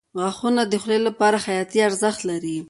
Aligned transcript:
•غاښونه 0.19 0.61
د 0.67 0.73
خولې 0.81 0.99
لپاره 1.07 1.37
حیاتي 1.45 1.79
ارزښت 1.89 2.21
لري. 2.29 2.57